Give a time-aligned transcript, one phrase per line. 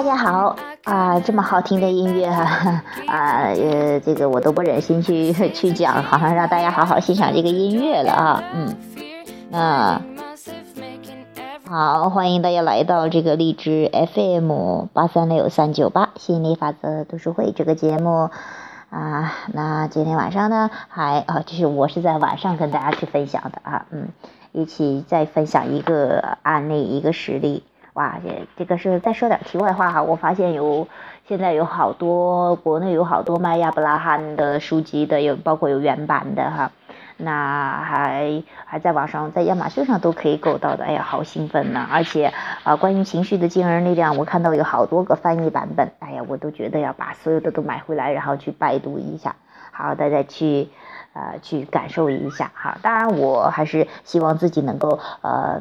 [0.00, 1.20] 大家好啊！
[1.20, 8.42] 这么好听的音乐哈 啊呃，这个我都不忍心去去讲，好像让大家好好欣赏这个音乐了啊。
[8.54, 8.74] 嗯，
[9.50, 10.00] 那
[11.68, 18.30] 好，欢迎大家来到这个荔枝 FM 八三六三九八吸引力法则读书会这个节目
[18.88, 19.34] 啊。
[19.52, 23.84] 那今天晚上呢，还啊，就是我是在晚上跟大家去分享的啊。
[23.90, 24.08] 嗯，
[24.52, 27.64] 一起再分享一个案例，一个实例。
[28.00, 30.88] 哇，这这个是再说点题外话哈，我发现有
[31.28, 36.72] 现在有好多国内有好多卖亚伯拉罕的书籍的，有包括有原版的哈，
[37.18, 41.86] 那还还在网上在亚马逊上都可以购到的，哎呀，好兴奋呐！
[41.92, 42.32] 而且
[42.62, 49.36] 啊，关于情绪的惊人力量，我看到有好多个翻译版本，哎呀，我都觉得要把所有的都买回来，然后去拜读一下，
[49.72, 50.70] 好，大家去
[51.12, 52.78] 呃去感受一下哈。
[52.80, 55.60] 当然，我还是希望自己能够呃。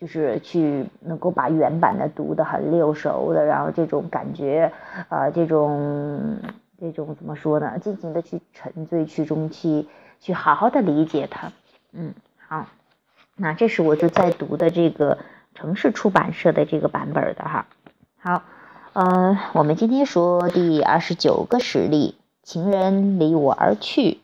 [0.00, 4.72] 就是去能够把原版的读得很溜熟的，然后这种感觉，
[5.10, 6.38] 呃，这种
[6.78, 7.78] 这种怎么说呢？
[7.78, 9.86] 尽情的去沉醉其中，去
[10.18, 11.52] 去好好的理解它。
[11.92, 12.14] 嗯，
[12.48, 12.66] 好，
[13.36, 15.18] 那这是我就在读的这个
[15.54, 17.66] 城市出版社的这个版本的哈。
[18.18, 18.42] 好，
[18.94, 24.20] 呃，我们今天说第二十九个实例，情人离我而去，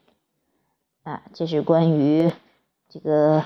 [1.03, 2.33] 啊，这是关于
[2.89, 3.45] 这个。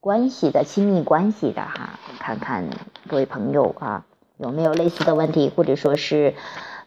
[0.00, 2.70] 关系的亲密关系的哈，看看
[3.08, 6.34] 各位朋友啊有没有类似的问题，或者说是，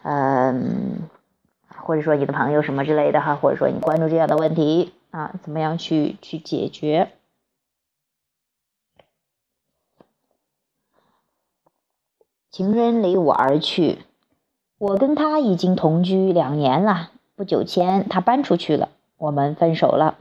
[0.02, 1.08] 嗯，
[1.68, 7.12] 或者说你的朋友什么之类的哈，或者说你关注这样的问题啊，怎么样去去解决？
[12.50, 14.04] 情人离我而去，
[14.78, 18.88] 我跟他已经同居两年了，不久前他搬出去了，
[19.18, 20.16] 我们分手了。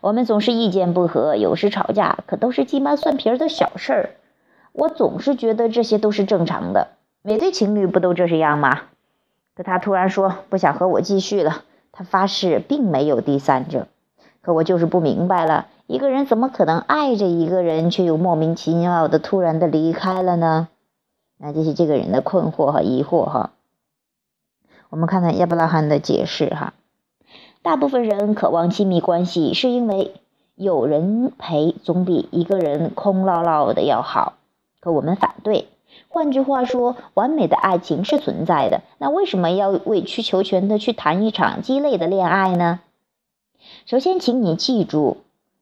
[0.00, 4.10] 我们总是意见不合，有时吵架，可都是鸡毛蒜皮的小事儿。
[4.72, 6.88] 我总是觉得这些都是正常的，
[7.22, 8.82] 每对情侣不都这样吗？
[9.54, 13.88] 可他突然说不想和我继续了，他发誓并没有第三者。
[14.42, 20.68] 可我就是不明白了，一个人怎么可能爱着一个人，却又莫名其妙的突然的离开了呢？
[21.36, 23.50] 那这是这个人的困惑和疑惑哈。
[24.88, 26.72] 我们看看亚伯拉罕的解释哈。
[27.62, 30.14] 大部分人渴望亲密关系，是因为
[30.54, 34.34] 有人陪总比一个人空落落的要好。
[34.80, 35.68] 可我们反对。
[36.08, 38.80] 换句话说，完美的爱情是存在的。
[38.98, 42.80] 那为什么要委曲求全的去谈一场鸡肋的恋爱呢？
[43.84, 45.18] 首先，请你记住，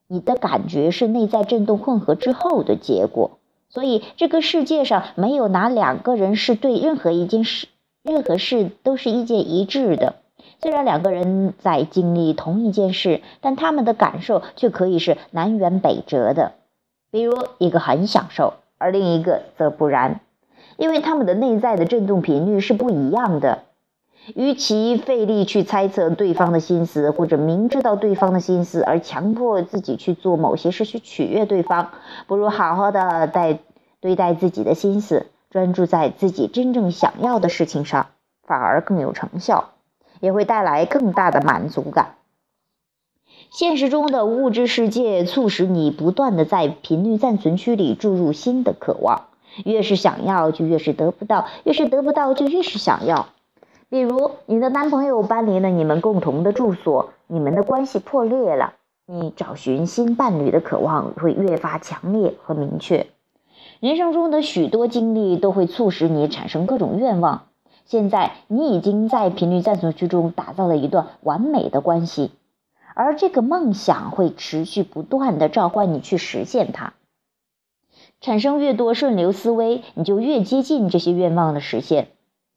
[0.06, 3.38] 你的感觉是内在振动混合之后的结果。
[3.70, 7.66] 所以，这个世界上没有哪两个人是对任何一件事、
[8.03, 10.14] 任何事都是意见一致的。
[10.60, 16.52] 虽然两个人在经历同一件事，但他们的感受却可以是南辕北辙的。
[17.10, 20.20] 比如，一个很享受，而另一个则不然，
[20.76, 23.64] 因为他们的内在的振动频率是不一样的。
[24.34, 31.92] 与其费力去猜测对方的心思，或者明知道对方的心思而强迫自己去做某些事去取悦对方，
[32.26, 33.60] 不如好好的待
[34.00, 38.08] 对待自己的心思，专注在自己真正想要的事情上，
[38.42, 39.70] 反而更有成效。
[40.20, 42.14] 也会带来更大的满足感。
[43.50, 49.26] 现实中的物质世界促使你不断的在频率暂存区里注入新的渴望，
[49.64, 53.28] 越是想要就越是得不到，越是得不到就越是想要。
[53.88, 58.74] 比如，你的男朋友搬离了你们共同的住所，你们的关系破裂了，
[59.06, 63.06] 你找寻新伴侣的渴望会越发强烈和明确。
[63.80, 67.47] 人生中的许多经历都会促使你产生各种愿望。
[67.88, 72.32] 现在你已经在频率暂存区中打造了一段完美的关系，
[72.93, 76.93] 而这个梦想会持续不断的召唤你去实现它。
[78.21, 82.09] 产生越多顺流思维，你就越接近这些愿望的实现。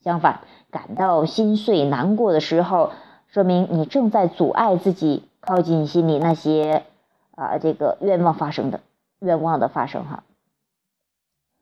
[0.04, 2.92] 相反，感到心碎难过的时候，
[3.28, 6.84] 说明你正在阻碍自己靠近心里那些
[7.36, 8.82] 啊这个愿望发生的
[9.20, 10.26] 愿望的发生哈。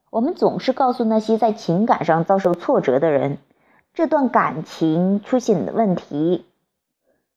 [0.10, 3.38] 我们总是告诉那些在情感上遭受挫折的人。
[4.00, 6.46] 这段感情出现的问题，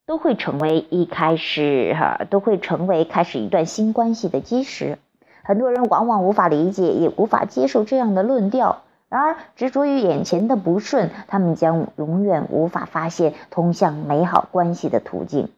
[0.06, 4.96] 都会成为一开始哈，都会成为开始一段新关系的基石。
[5.42, 8.82] 很多人往往无法理解，也无法接受这样的论调。
[9.08, 15.48] 然而，执着于眼前的不顺，他们将永远无法发现通向美好关系的途径。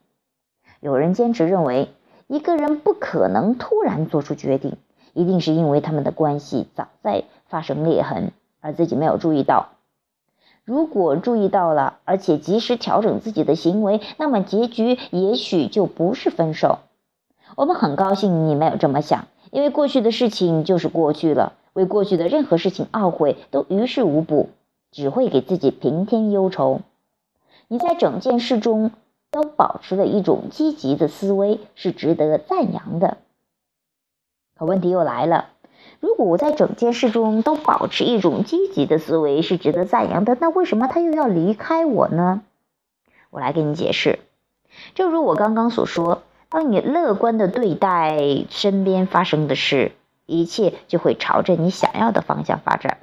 [0.79, 1.93] 有人坚持认为，
[2.25, 4.75] 一个人不可能突然做出决定，
[5.13, 9.69] 一定是因为他们的关系早在发生裂痕，而自己没有注意到。
[10.65, 16.79] 如果注意到了，而且及时调整自己的行为，那么结局也许就不是分手。
[17.55, 21.53] 我们很高兴你没有这么想，因为过去的事情就是过去了。
[21.73, 24.49] 为过去的任何事情懊悔都于事无补，
[24.91, 26.81] 只会给自己平添忧愁。
[27.67, 28.91] 你在整件事中
[29.29, 33.17] 都保持了一种积极的思维，是值得赞扬的。
[34.57, 35.49] 可问题又来了，
[36.05, 42.43] 如果我在整件事中都保持一种积极的思维，是值得赞扬的，那为什么他又要离开我呢？
[43.31, 44.19] 我来给你解释。
[44.93, 49.93] 正如我刚刚所说，当你乐观的对待身边发生的事，
[50.27, 52.99] 一切就会朝着你想要的方向发展。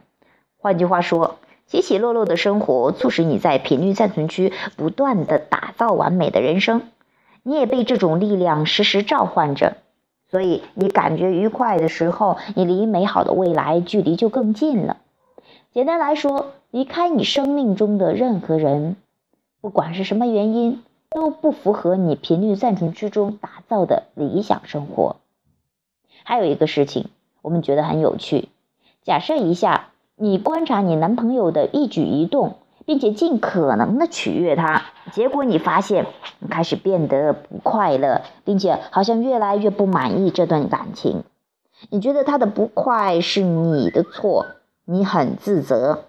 [0.57, 6.83] 换句话说，起起落落的生活促使你在频率暂存区不断的打造完美的人生，
[7.43, 9.79] 你也被这种力量时时召唤着。
[10.33, 14.97] 所以，你感觉愉快的时候，你离美好的未来距离就更近了。
[15.75, 18.97] 简单来说，离开你生命中的任何人，
[19.61, 25.17] 不管是什么原因，都不符合你频率暂停区中打造的理想生活。
[26.25, 27.11] 还有一个事情，
[27.43, 28.49] 我们觉得很有趣。
[29.03, 32.55] 假设一下，你观察你男朋友的一举一动。
[32.85, 34.83] 并且尽可能的取悦他，
[35.13, 36.07] 结果你发现
[36.41, 41.25] 你开始变得不快乐，并且好像越来越不满意这段感情。
[41.91, 44.47] 你觉得他的不快是你的错，
[44.85, 46.05] 你很自责，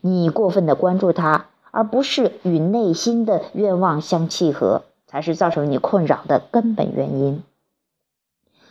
[0.00, 7.42] 你过分的关注他，而不是与内心的愿望相契合，才是造成你困扰的根本原因。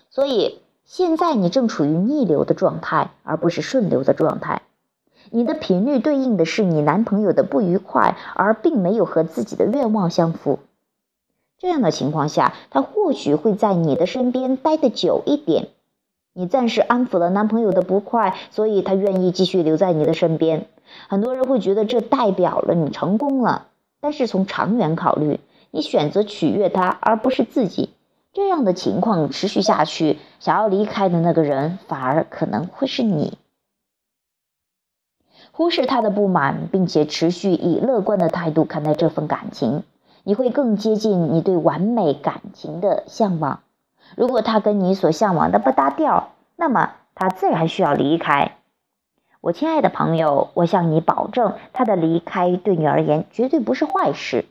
[0.10, 4.62] 所以现在你正处于逆流的状态，而不是顺流的状态。
[5.32, 10.60] 你的频率对应的是你男朋友的不愉快，而并没有和自己的愿望相符。
[11.58, 15.70] 这样的情况下，他或许会在你的身边待得久一点。
[16.34, 20.68] 你暂时安抚了男朋友的不快，所以他愿意继续留在你的身边。
[21.08, 23.70] 很多人会觉得这代表了你成功了，
[24.00, 25.40] 但是从长远考虑，
[25.72, 27.90] 你选择取悦他而不是自己，
[28.34, 33.34] 这样的情况持续下去，想要离开的那个人反而可能会是你。
[35.58, 39.82] 忽视他的不满，并且持续以乐观的态度看待这份感情，
[40.24, 43.62] 你会更接近你对完美感情的向往。
[44.16, 48.52] 如果他跟你所向往的不搭调，那么他自然需要离开。
[49.42, 54.46] 我亲爱的朋友，我向你保证，他的离开对你而言绝对不是坏事。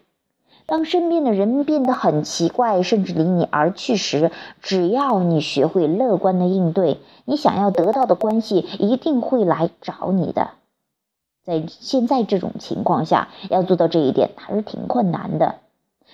[0.67, 10.51] 当身边的人变得很奇怪，甚至离你而去时，只要你学会乐观的应对，你想要得到的关系一定会来找你的。
[11.47, 15.61] 在现在这种情况下，要做到这一点还是挺困难的。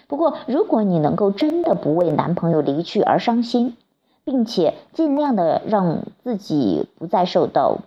[0.07, 3.79] 不过，如果你能够真的不为男朋友离去而伤心，
[4.25, 7.79] 并且尽量的让自己不再受到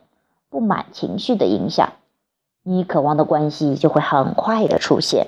[0.49, 1.93] 不满情绪的影响，
[2.63, 5.27] 你渴望的关系就会很快的出现。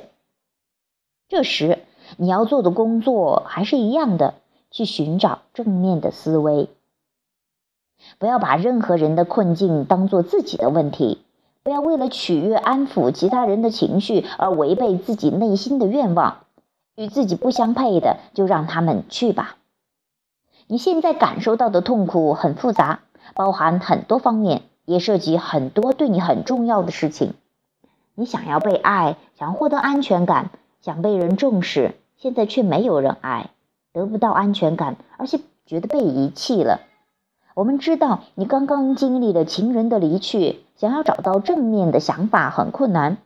[1.30, 1.78] 这时，
[2.18, 4.34] 你要做的工作还是一样的，
[4.72, 6.68] 去寻找正面的思维，
[8.18, 11.22] 不要把任何人的困境当做自己的问题。
[11.68, 16.46] 不要为了取悦、安抚其他人的情绪而违背自己内心的愿望，
[16.96, 19.58] 与自己不相配的就让他们去吧。
[20.68, 23.02] 你现在感受到的痛苦很复杂，
[23.34, 27.34] 包含很多方面，也涉及很多对你很重要的事情。
[28.16, 33.50] 你想要被爱，想获得安全感，想被人重视，现在却没有人爱，
[33.92, 36.80] 得不到安全感，而且觉得被遗弃了。
[37.58, 43.18] 我们知道你刚刚经历了情人的离去，想要找到正面的想法很困难，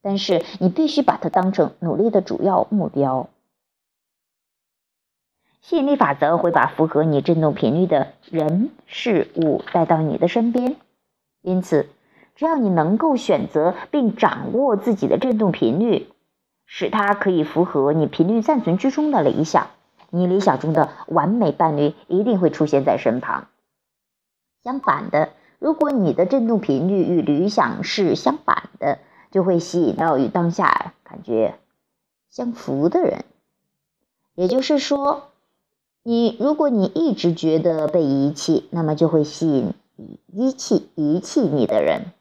[0.00, 3.28] 但是你必须把它当成努力的主要目标。
[5.60, 10.76] 吸引力法则会把符合你振动频率的人事物带到你的身边，
[11.42, 11.88] 因此，
[12.36, 16.06] 只要你能够选择并掌握自己的振动频率，
[16.64, 19.66] 使它可以符合你频率暂存之中的理想，
[20.10, 23.48] 你理想中的完美伴侣一定会出现在身旁。
[24.62, 28.98] 相反的，如果你的振动频率与理想是相反的，
[29.30, 31.54] 就会吸引到与当下感觉
[32.28, 33.24] 相符的人。
[34.34, 35.28] 也就是说，
[36.02, 39.72] 你如果你一直觉得被遗弃，那么就会吸引
[40.26, 42.12] 遗弃遗弃你的人。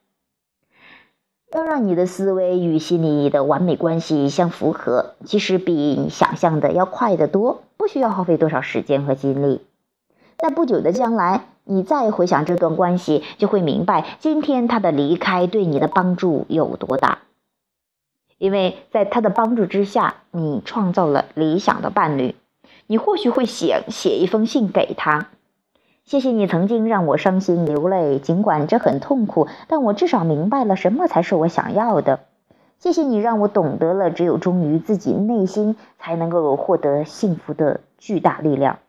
[1.51, 9.62] 要让你的思维与心理的完美关系相符合，其实比你想象的要快得多，不需要耗费多少时间和精力。
[10.38, 11.50] 在不久的将来。
[11.71, 17.19] 你再回想这段关系，就会明白今天他的离开对你的帮助有多大。
[18.39, 22.33] 因为在他的帮助之下，你创造了理想的伴侣。
[22.88, 25.27] 你或许会写写一封信给他，
[26.05, 32.21] 谢谢你曾经让我伤心流泪，尽管这很痛苦，但我至少明白了什么才是我想要的。
[32.79, 38.79] 谢谢你让我懂得了，只有忠于自己内心，才能够获得幸福的巨大力量。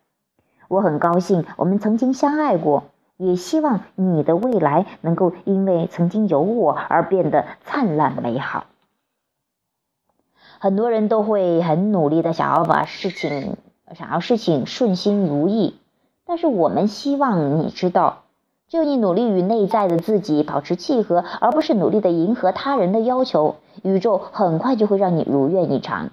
[0.71, 2.85] 我很高兴我们曾经相爱过，
[3.17, 8.67] 也希望你的未来能够因为曾经有我而变得灿烂美好。
[10.61, 13.57] 很多人都会很努力的想要把事情，
[13.97, 15.75] 想要事情顺心如意，
[16.25, 18.23] 但是我们希望你知道，
[18.69, 26.11] 只有你努力与内在的自己保持契合，而不是努力的迎合他人的要求，宇宙很快就会让你如愿以偿。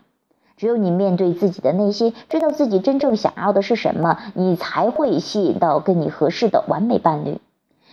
[0.57, 7.39] 只有你面对自己的内心，知道自己真正想要的是什么，你才会吸引到跟你合适的完美伴侣。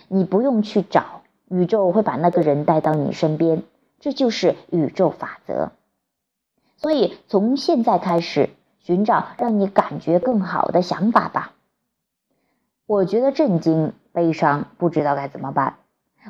[0.07, 3.63] 你不用去找，宇宙会把那个人带到你身边，
[3.99, 5.71] 这就是宇宙法则。
[6.77, 11.53] 所以，从现在开始寻找让你感觉更好的想法吧。
[12.87, 15.77] 我觉得震惊、悲伤，不知道该怎么办。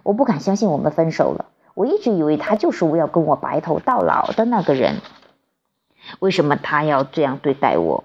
[0.03, 1.45] 我不敢相信我们分手了。
[1.73, 5.01] 我一直以为他就是我要跟我白头到老的那个人。
[6.19, 8.03] 为什么他要这样对待我？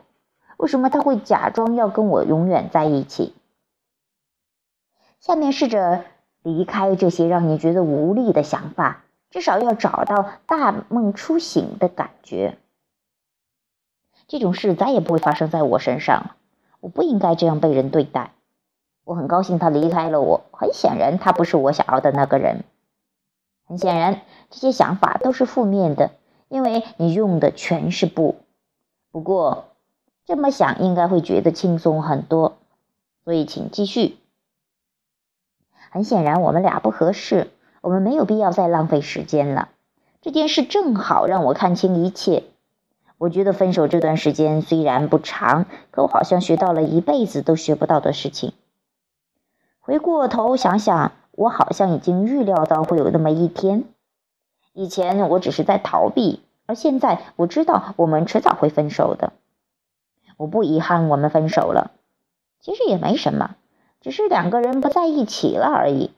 [0.57, 3.35] 为什么他会假装要跟我永远在一起？
[5.21, 6.05] 下面试着
[6.43, 12.59] 离开这些让你觉得无力的想法，至少要找到大梦初醒的感觉。
[14.29, 16.37] 这种事再也不会发生在我身上。
[16.81, 18.33] 我不应该这样被人对待。
[19.05, 20.45] 我很高兴他离开了我。
[20.53, 22.65] 很显然，他不是我想要的那个人。
[23.67, 26.13] 很显然，这些想法都是负面的。
[26.51, 28.35] 因为你用的全是布，
[29.13, 29.69] 不过
[30.27, 32.59] 这么想应该会觉得轻松很多，
[33.25, 34.19] 所以请继续。
[35.91, 39.69] 很显然我们俩不合适，我们没有必要再浪费时间了。
[40.21, 42.43] 这件事正好让我看清一切。
[43.17, 48.55] 我觉得分手这段时间虽然不长，可我好像学到了一辈子都学不到的事情。
[49.79, 53.85] 回过头想想，我好像已经预料到会有那么一天。
[54.73, 59.33] 以前我只是在逃避，而现在我知道我们迟早会分手的。
[60.37, 61.91] 我不遗憾我们分手了，
[62.61, 63.57] 其实也没什么，
[64.01, 66.13] 只是两个人不在一起了而已。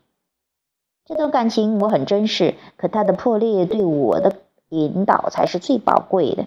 [1.05, 4.37] 这段感情我很珍视，可它的破裂对我的
[4.69, 6.47] 引导才是最宝贵的。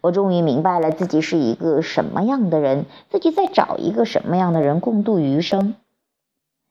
[0.00, 5.74] 我终于明白了自己是一个什么样的人，自己在找一个什么样的人共度余生。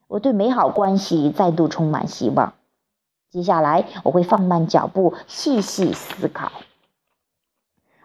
[0.08, 2.54] 我对美好关系再度充满希望。
[3.32, 6.52] 接下来我会放慢脚步，细细思考。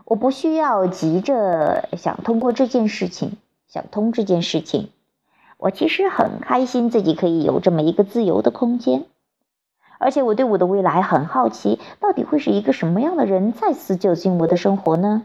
[0.05, 4.91] 我不需要急着想通过这件事情，想通这件事情。
[5.59, 9.07] 我其实很开心自己可以有这么一个自由的空间，
[9.99, 15.25] 而且我对我的未来很好奇，到底会是一个什么样的人再次走进我的生活呢？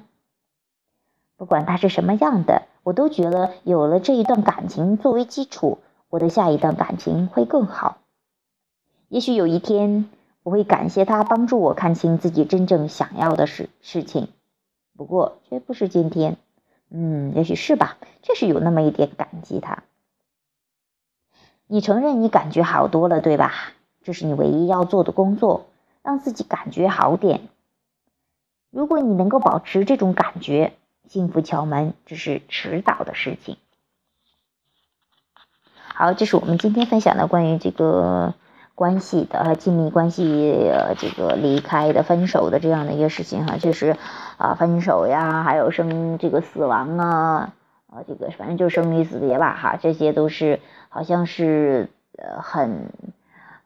[1.38, 5.78] 不管他是什么样的，我都觉得有了这一段感情作为基础，
[6.10, 7.98] 我的下一段感情会更好。
[9.12, 10.10] 也许有一天，
[10.42, 14.30] 我会感谢他帮助我看清自己真正想要的事事情，
[14.96, 16.38] 不过绝不是今天。
[16.90, 19.84] 嗯，也许是吧，确实有那么一点感激他。
[21.68, 23.74] 你承认你感觉好多了，对吧？
[24.02, 25.66] 这是你唯一要做的工作，
[26.04, 27.50] 让自己感觉好点。
[28.70, 30.72] 如果你能够保持这种感觉，
[31.10, 33.58] 幸福敲门只是迟早的事情。
[35.74, 38.36] 好，这是我们今天分享的关于这个。
[38.82, 43.96] 关系的亲密关系，呃，这个离开的、分手的这样的一个事情哈，确实，
[44.38, 47.54] 啊，分手呀，还有生这个死亡啊，
[47.94, 50.60] 啊，这个反正就生离死别吧哈，这些都是
[50.90, 52.90] 好像是呃很，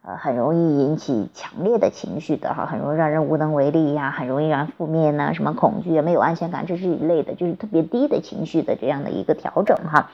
[0.02, 10.10] 呃很容易引起强烈的情绪的哈，很容易让人无能为力呀，很容易让负面呐，什么恐惧啊，没有安全感，这是一类的，就是特别低的情绪的这样的一个调整哈。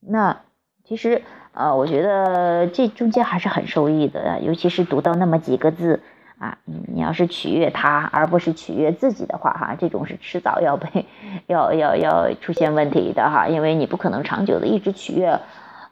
[0.00, 0.40] 那
[0.84, 1.20] 其实。
[1.52, 6.00] 啊，我觉得这中间还是很受益的，尤其是读到那么几个字
[6.38, 11.06] 啊，你要是取悦他而不是取悦自己的话，哈，这种是迟早要被
[11.46, 15.38] 要要要出现问题的哈，因为你不可能长久的一直取悦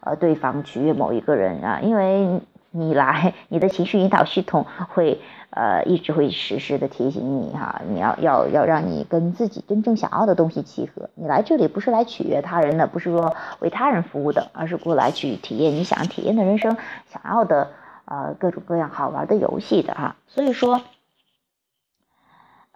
[0.00, 2.40] 呃对方，取悦某一个人啊，因为
[2.70, 5.20] 你来你的情绪引导系统会。
[5.52, 11.10] 呃，一直会时时的提醒你哈，你要要要让你跟自己真正想要的东西契合。
[11.16, 16.76] 你来这里不是来取悦他人的，不是说为他人服务的，而是过来去体验你想体验的人生，
[17.08, 17.72] 想要的
[18.04, 20.14] 呃各种各样好玩的游戏的哈。
[20.28, 20.82] 所以说，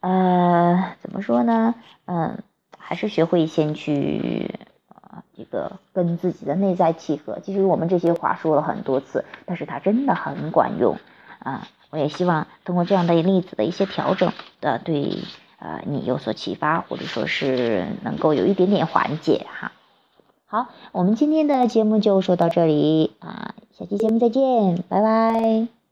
[0.00, 1.76] 呃，怎么说呢？
[2.06, 2.42] 嗯，
[2.76, 4.58] 还是学会先去
[5.36, 7.38] 这个跟自己的内在契合。
[7.42, 10.96] 其实我们这些话说了很多次，但是它真的很管用
[11.38, 11.68] 啊。
[11.90, 15.18] 我也希望通过这样的例子的一些调整的，对
[15.58, 19.70] 呃你有所启发，或者说是能够有一点点缓解哈。
[20.46, 25.83] 好，我们今天的节目就说到这里啊，下期节目再见，拜拜。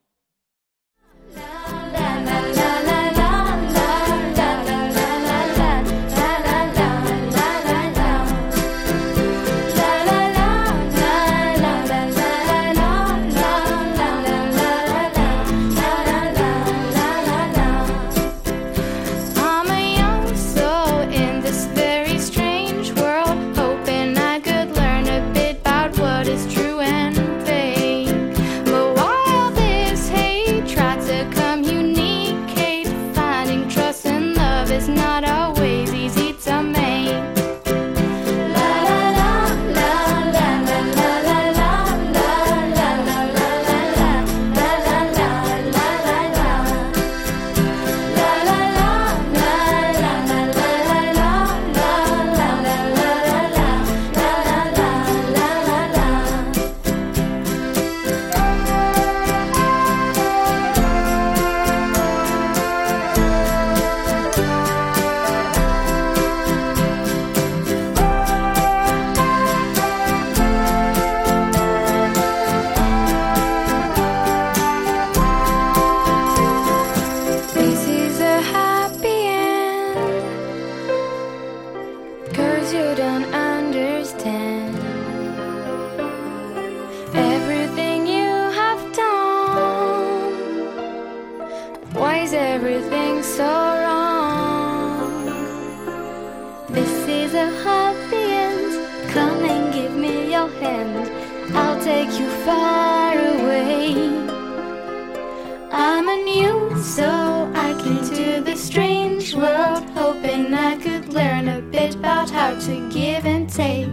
[111.82, 113.88] Bit about how to give and take.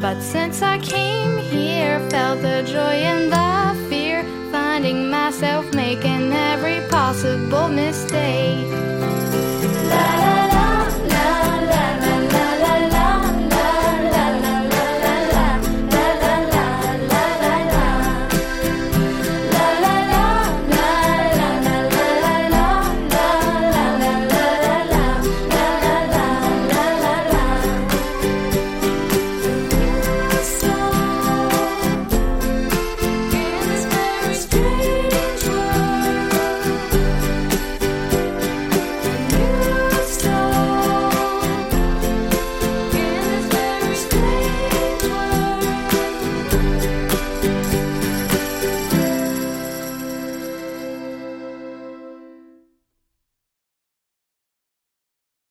[0.00, 6.80] But since I came here, felt the joy and the fear, finding myself making every
[6.88, 8.97] possible mistake.